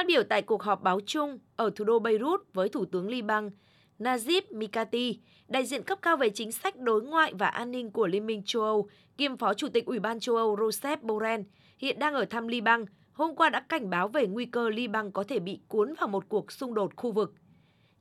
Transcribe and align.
Phát 0.00 0.06
biểu 0.06 0.22
tại 0.22 0.42
cuộc 0.42 0.62
họp 0.62 0.82
báo 0.82 1.00
chung 1.06 1.38
ở 1.56 1.70
thủ 1.76 1.84
đô 1.84 1.98
Beirut 1.98 2.40
với 2.52 2.68
Thủ 2.68 2.84
tướng 2.84 3.08
Liban 3.08 3.50
Najib 3.98 4.42
Mikati, 4.50 5.18
đại 5.48 5.66
diện 5.66 5.82
cấp 5.82 5.98
cao 6.02 6.16
về 6.16 6.30
chính 6.30 6.52
sách 6.52 6.76
đối 6.76 7.02
ngoại 7.02 7.32
và 7.38 7.46
an 7.46 7.70
ninh 7.70 7.90
của 7.90 8.06
Liên 8.06 8.26
minh 8.26 8.42
châu 8.44 8.62
Âu, 8.62 8.88
kiêm 9.16 9.36
Phó 9.36 9.54
Chủ 9.54 9.68
tịch 9.68 9.86
Ủy 9.86 9.98
ban 9.98 10.20
châu 10.20 10.36
Âu 10.36 10.56
Joseph 10.56 10.96
Borrell, 11.02 11.42
hiện 11.78 11.98
đang 11.98 12.14
ở 12.14 12.24
thăm 12.24 12.48
Liban, 12.48 12.84
hôm 13.12 13.34
qua 13.34 13.48
đã 13.48 13.60
cảnh 13.60 13.90
báo 13.90 14.08
về 14.08 14.26
nguy 14.26 14.46
cơ 14.46 14.68
Liban 14.68 15.10
có 15.10 15.24
thể 15.24 15.38
bị 15.38 15.60
cuốn 15.68 15.94
vào 16.00 16.08
một 16.08 16.24
cuộc 16.28 16.52
xung 16.52 16.74
đột 16.74 16.96
khu 16.96 17.12
vực. 17.12 17.34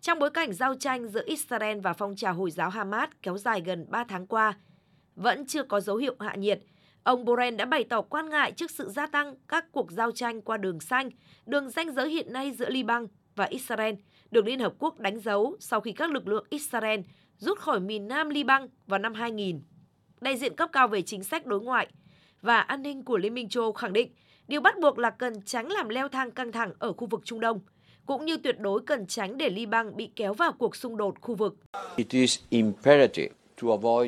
Trong 0.01 0.19
bối 0.19 0.29
cảnh 0.29 0.53
giao 0.53 0.75
tranh 0.75 1.07
giữa 1.07 1.23
Israel 1.25 1.79
và 1.79 1.93
phong 1.93 2.15
trào 2.15 2.33
Hồi 2.33 2.51
giáo 2.51 2.69
Hamas 2.69 3.09
kéo 3.21 3.37
dài 3.37 3.61
gần 3.65 3.85
3 3.89 4.03
tháng 4.03 4.27
qua, 4.27 4.57
vẫn 5.15 5.47
chưa 5.47 5.63
có 5.63 5.79
dấu 5.79 5.97
hiệu 5.97 6.15
hạ 6.19 6.35
nhiệt, 6.35 6.61
ông 7.03 7.25
Borrell 7.25 7.55
đã 7.55 7.65
bày 7.65 7.83
tỏ 7.83 8.01
quan 8.01 8.29
ngại 8.29 8.51
trước 8.51 8.71
sự 8.71 8.89
gia 8.89 9.07
tăng 9.07 9.35
các 9.47 9.65
cuộc 9.71 9.91
giao 9.91 10.11
tranh 10.11 10.41
qua 10.41 10.57
đường 10.57 10.79
xanh, 10.79 11.09
đường 11.45 11.69
ranh 11.69 11.91
giới 11.91 12.09
hiện 12.09 12.33
nay 12.33 12.51
giữa 12.51 12.69
Liban 12.69 13.07
và 13.35 13.45
Israel, 13.45 13.95
được 14.31 14.45
Liên 14.45 14.59
Hợp 14.59 14.73
Quốc 14.79 14.99
đánh 14.99 15.19
dấu 15.19 15.55
sau 15.59 15.81
khi 15.81 15.91
các 15.91 16.11
lực 16.11 16.27
lượng 16.27 16.45
Israel 16.49 16.99
rút 17.37 17.59
khỏi 17.59 17.79
miền 17.79 18.07
nam 18.07 18.29
Liban 18.29 18.67
vào 18.87 18.99
năm 18.99 19.13
2000. 19.13 19.61
Đại 20.21 20.37
diện 20.37 20.55
cấp 20.55 20.69
cao 20.73 20.87
về 20.87 21.01
chính 21.01 21.23
sách 21.23 21.45
đối 21.45 21.61
ngoại 21.61 21.87
và 22.41 22.59
an 22.59 22.81
ninh 22.81 23.03
của 23.03 23.17
Liên 23.17 23.33
minh 23.33 23.49
châu 23.49 23.63
Âu 23.63 23.71
khẳng 23.71 23.93
định 23.93 24.11
điều 24.47 24.61
bắt 24.61 24.79
buộc 24.79 24.97
là 24.99 25.09
cần 25.09 25.41
tránh 25.45 25.67
làm 25.67 25.89
leo 25.89 26.07
thang 26.07 26.31
căng 26.31 26.51
thẳng 26.51 26.73
ở 26.79 26.93
khu 26.93 27.07
vực 27.07 27.21
Trung 27.23 27.39
Đông, 27.39 27.59
cũng 28.05 28.25
như 28.25 28.37
tuyệt 28.37 28.59
đối 28.59 28.81
cần 28.81 29.05
tránh 29.07 29.37
để 29.37 29.49
Liban 29.49 29.95
bị 29.95 30.11
kéo 30.15 30.33
vào 30.33 30.51
cuộc 30.51 30.75
xung 30.75 30.97
đột 30.97 31.21
khu 31.21 31.35
vực. 31.35 31.55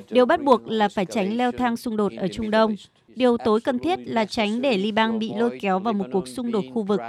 Điều 0.09 0.25
bắt 0.25 0.43
buộc 0.43 0.67
là 0.67 0.89
phải 0.89 1.05
tránh 1.05 1.37
leo 1.37 1.51
thang 1.51 1.77
xung 1.77 1.97
đột 1.97 2.11
ở 2.17 2.27
Trung 2.27 2.51
Đông. 2.51 2.75
Điều 3.07 3.37
tối 3.37 3.61
cần 3.61 3.79
thiết 3.79 3.99
là 4.05 4.25
tránh 4.25 4.61
để 4.61 4.77
Liban 4.77 5.19
bị 5.19 5.31
lôi 5.35 5.59
kéo 5.61 5.79
vào 5.79 5.93
một 5.93 6.05
cuộc 6.11 6.27
xung 6.27 6.51
đột 6.51 6.63
khu 6.73 6.83
vực. 6.83 7.01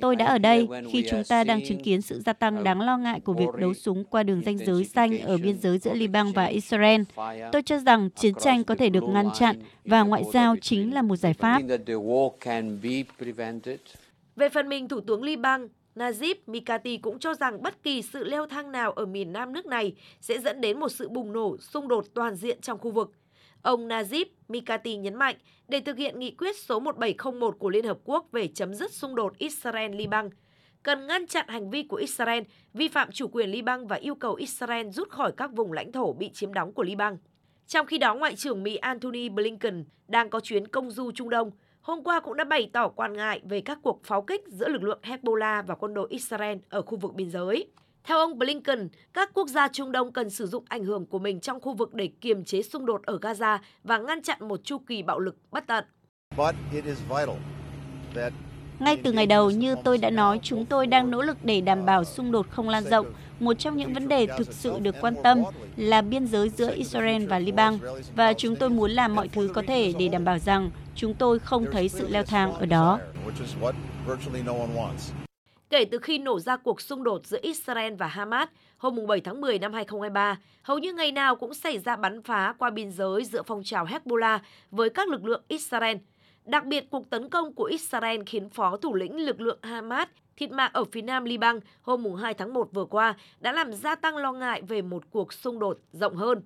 Tôi 0.00 0.16
đã 0.16 0.26
ở 0.26 0.38
đây 0.38 0.68
khi 0.90 1.04
chúng 1.10 1.24
ta 1.24 1.44
đang 1.44 1.60
chứng 1.66 1.82
kiến 1.82 2.02
sự 2.02 2.20
gia 2.20 2.32
tăng 2.32 2.64
đáng 2.64 2.80
lo 2.80 2.96
ngại 2.96 3.20
của 3.20 3.32
việc 3.32 3.54
đấu 3.58 3.74
súng 3.74 4.04
qua 4.04 4.22
đường 4.22 4.42
ranh 4.46 4.58
giới 4.58 4.84
xanh 4.84 5.20
ở 5.20 5.38
biên 5.38 5.58
giới 5.58 5.78
giữa 5.78 5.94
Liban 5.94 6.32
và 6.32 6.44
Israel. 6.44 7.02
Tôi 7.52 7.62
cho 7.62 7.78
rằng 7.78 8.10
chiến 8.10 8.34
tranh 8.34 8.64
có 8.64 8.74
thể 8.74 8.88
được 8.88 9.04
ngăn 9.04 9.30
chặn 9.34 9.56
và 9.84 10.02
ngoại 10.02 10.24
giao 10.32 10.56
chính 10.60 10.94
là 10.94 11.02
một 11.02 11.16
giải 11.16 11.34
pháp. 11.34 11.62
Về 14.36 14.48
phần 14.48 14.68
mình, 14.68 14.88
Thủ 14.88 15.00
tướng 15.00 15.22
Liban 15.22 15.68
Najib 15.94 16.34
Mikati 16.46 16.96
cũng 16.96 17.18
cho 17.18 17.34
rằng 17.34 17.62
bất 17.62 17.82
kỳ 17.82 18.02
sự 18.02 18.24
leo 18.24 18.46
thang 18.46 18.72
nào 18.72 18.92
ở 18.92 19.06
miền 19.06 19.32
nam 19.32 19.52
nước 19.52 19.66
này 19.66 19.94
sẽ 20.20 20.38
dẫn 20.38 20.60
đến 20.60 20.80
một 20.80 20.88
sự 20.88 21.08
bùng 21.08 21.32
nổ 21.32 21.56
xung 21.58 21.88
đột 21.88 22.04
toàn 22.14 22.34
diện 22.34 22.60
trong 22.60 22.78
khu 22.78 22.90
vực. 22.90 23.12
Ông 23.62 23.88
Najib 23.88 24.24
Mikati 24.48 24.96
nhấn 24.96 25.14
mạnh, 25.14 25.36
để 25.68 25.80
thực 25.80 25.96
hiện 25.96 26.18
nghị 26.18 26.30
quyết 26.30 26.56
số 26.56 26.80
1701 26.80 27.58
của 27.58 27.70
Liên 27.70 27.84
Hợp 27.84 27.98
Quốc 28.04 28.28
về 28.32 28.48
chấm 28.48 28.74
dứt 28.74 28.92
xung 28.92 29.14
đột 29.14 29.32
Israel-Liban, 29.38 30.30
cần 30.82 31.06
ngăn 31.06 31.26
chặn 31.26 31.48
hành 31.48 31.70
vi 31.70 31.82
của 31.82 31.96
Israel 31.96 32.42
vi 32.74 32.88
phạm 32.88 33.12
chủ 33.12 33.28
quyền 33.28 33.50
Liban 33.50 33.86
và 33.86 33.96
yêu 33.96 34.14
cầu 34.14 34.34
Israel 34.34 34.90
rút 34.90 35.10
khỏi 35.10 35.32
các 35.36 35.52
vùng 35.52 35.72
lãnh 35.72 35.92
thổ 35.92 36.12
bị 36.12 36.30
chiếm 36.34 36.54
đóng 36.54 36.72
của 36.72 36.82
Liban. 36.82 37.16
Trong 37.66 37.86
khi 37.86 37.98
đó, 37.98 38.14
Ngoại 38.14 38.36
trưởng 38.36 38.62
Mỹ 38.62 38.76
Antony 38.76 39.28
Blinken 39.28 39.84
đang 40.08 40.30
có 40.30 40.40
chuyến 40.40 40.68
công 40.68 40.90
du 40.90 41.12
Trung 41.12 41.30
Đông, 41.30 41.50
hôm 41.80 42.04
qua 42.04 42.20
cũng 42.20 42.36
đã 42.36 42.44
bày 42.44 42.70
tỏ 42.72 42.88
quan 42.88 43.12
ngại 43.12 43.40
về 43.44 43.60
các 43.60 43.78
cuộc 43.82 44.04
pháo 44.04 44.22
kích 44.22 44.44
giữa 44.48 44.68
lực 44.68 44.82
lượng 44.82 45.00
Hezbollah 45.02 45.62
và 45.66 45.74
quân 45.74 45.94
đội 45.94 46.08
Israel 46.10 46.58
ở 46.68 46.82
khu 46.82 46.98
vực 46.98 47.14
biên 47.14 47.30
giới. 47.30 47.66
Theo 48.04 48.18
ông 48.18 48.38
Blinken, 48.38 48.88
các 49.12 49.30
quốc 49.34 49.48
gia 49.48 49.68
Trung 49.68 49.92
Đông 49.92 50.12
cần 50.12 50.30
sử 50.30 50.46
dụng 50.46 50.64
ảnh 50.68 50.84
hưởng 50.84 51.06
của 51.06 51.18
mình 51.18 51.40
trong 51.40 51.60
khu 51.60 51.74
vực 51.74 51.94
để 51.94 52.10
kiềm 52.20 52.44
chế 52.44 52.62
xung 52.62 52.86
đột 52.86 53.02
ở 53.06 53.18
Gaza 53.22 53.58
và 53.84 53.98
ngăn 53.98 54.22
chặn 54.22 54.48
một 54.48 54.64
chu 54.64 54.78
kỳ 54.78 55.02
bạo 55.02 55.18
lực 55.18 55.36
bất 55.50 55.66
tận. 55.66 55.84
Ngay 58.80 58.96
từ 58.96 59.12
ngày 59.12 59.26
đầu, 59.26 59.50
như 59.50 59.74
tôi 59.84 59.98
đã 59.98 60.10
nói, 60.10 60.40
chúng 60.42 60.66
tôi 60.66 60.86
đang 60.86 61.10
nỗ 61.10 61.22
lực 61.22 61.36
để 61.44 61.60
đảm 61.60 61.86
bảo 61.86 62.04
xung 62.04 62.32
đột 62.32 62.46
không 62.50 62.68
lan 62.68 62.84
rộng. 62.84 63.06
Một 63.40 63.54
trong 63.54 63.76
những 63.76 63.94
vấn 63.94 64.08
đề 64.08 64.26
thực 64.26 64.52
sự 64.52 64.78
được 64.78 64.94
quan 65.00 65.14
tâm 65.22 65.42
là 65.76 66.02
biên 66.02 66.26
giới 66.26 66.48
giữa 66.48 66.74
Israel 66.74 67.26
và 67.26 67.38
Liban, 67.38 67.78
và 68.16 68.32
chúng 68.32 68.56
tôi 68.56 68.70
muốn 68.70 68.90
làm 68.90 69.14
mọi 69.14 69.28
thứ 69.28 69.50
có 69.54 69.62
thể 69.66 69.92
để 69.98 70.08
đảm 70.08 70.24
bảo 70.24 70.38
rằng 70.38 70.70
chúng 70.94 71.14
tôi 71.14 71.38
không 71.38 71.66
thấy 71.72 71.88
sự 71.88 72.08
leo 72.08 72.22
thang 72.22 72.52
ở 72.52 72.66
đó. 72.66 72.98
Kể 75.70 75.84
từ 75.84 75.98
khi 75.98 76.18
nổ 76.18 76.40
ra 76.40 76.56
cuộc 76.56 76.80
xung 76.80 77.04
đột 77.04 77.26
giữa 77.26 77.38
Israel 77.42 77.94
và 77.94 78.06
Hamas 78.06 78.48
hôm 78.76 79.06
7 79.06 79.20
tháng 79.20 79.40
10 79.40 79.58
năm 79.58 79.72
2023, 79.72 80.38
hầu 80.62 80.78
như 80.78 80.92
ngày 80.92 81.12
nào 81.12 81.36
cũng 81.36 81.54
xảy 81.54 81.78
ra 81.78 81.96
bắn 81.96 82.22
phá 82.22 82.54
qua 82.58 82.70
biên 82.70 82.90
giới 82.90 83.24
giữa 83.24 83.42
phong 83.42 83.62
trào 83.64 83.86
Hezbollah 83.86 84.38
với 84.70 84.90
các 84.90 85.08
lực 85.08 85.24
lượng 85.24 85.42
Israel. 85.48 85.96
Đặc 86.44 86.66
biệt, 86.66 86.90
cuộc 86.90 87.10
tấn 87.10 87.30
công 87.30 87.52
của 87.52 87.64
Israel 87.64 88.20
khiến 88.26 88.48
phó 88.48 88.76
thủ 88.76 88.94
lĩnh 88.94 89.24
lực 89.24 89.40
lượng 89.40 89.58
Hamas 89.62 90.08
thiệt 90.36 90.50
mạng 90.50 90.70
ở 90.74 90.84
phía 90.84 91.02
nam 91.02 91.24
Liban 91.24 91.60
hôm 91.82 92.14
2 92.14 92.34
tháng 92.34 92.52
1 92.52 92.68
vừa 92.72 92.84
qua 92.84 93.16
đã 93.40 93.52
làm 93.52 93.72
gia 93.72 93.94
tăng 93.94 94.16
lo 94.16 94.32
ngại 94.32 94.62
về 94.62 94.82
một 94.82 95.02
cuộc 95.10 95.32
xung 95.32 95.58
đột 95.58 95.78
rộng 95.92 96.16
hơn. 96.16 96.42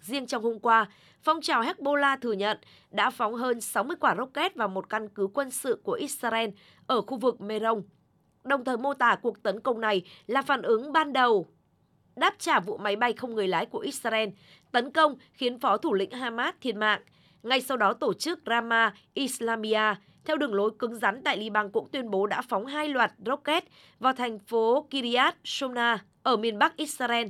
Riêng 0.00 0.26
trong 0.26 0.42
hôm 0.42 0.58
qua, 0.58 0.86
phong 1.22 1.40
trào 1.40 1.62
Hezbollah 1.62 2.18
thừa 2.20 2.32
nhận 2.32 2.58
đã 2.90 3.10
phóng 3.10 3.34
hơn 3.34 3.60
60 3.60 3.96
quả 4.00 4.14
rocket 4.18 4.54
vào 4.54 4.68
một 4.68 4.88
căn 4.88 5.08
cứ 5.08 5.26
quân 5.34 5.50
sự 5.50 5.80
của 5.84 5.92
Israel 5.92 6.50
ở 6.86 7.02
khu 7.02 7.16
vực 7.16 7.40
Meron, 7.40 7.82
đồng 8.44 8.64
thời 8.64 8.76
mô 8.76 8.94
tả 8.94 9.16
cuộc 9.22 9.42
tấn 9.42 9.60
công 9.60 9.80
này 9.80 10.02
là 10.26 10.42
phản 10.42 10.62
ứng 10.62 10.92
ban 10.92 11.12
đầu 11.12 11.46
đáp 12.16 12.34
trả 12.38 12.60
vụ 12.60 12.76
máy 12.76 12.96
bay 12.96 13.12
không 13.12 13.34
người 13.34 13.48
lái 13.48 13.66
của 13.66 13.78
Israel 13.78 14.28
tấn 14.72 14.90
công 14.90 15.16
khiến 15.32 15.58
phó 15.58 15.76
thủ 15.76 15.94
lĩnh 15.94 16.10
Hamas 16.10 16.54
thiệt 16.60 16.76
mạng. 16.76 17.00
Ngay 17.42 17.60
sau 17.60 17.76
đó 17.76 17.92
tổ 17.92 18.14
chức 18.14 18.40
Rama 18.46 18.94
Islamia. 19.14 19.94
Theo 20.24 20.36
đường 20.36 20.54
lối 20.54 20.70
cứng 20.78 20.94
rắn 20.94 21.22
tại 21.24 21.36
Liban 21.36 21.70
cũng 21.70 21.88
tuyên 21.92 22.10
bố 22.10 22.26
đã 22.26 22.42
phóng 22.42 22.66
hai 22.66 22.88
loạt 22.88 23.12
rocket 23.26 23.64
vào 23.98 24.12
thành 24.12 24.38
phố 24.38 24.86
Kiryat 24.90 25.36
Shona 25.44 26.04
ở 26.22 26.36
miền 26.36 26.58
Bắc 26.58 26.76
Israel. 26.76 27.28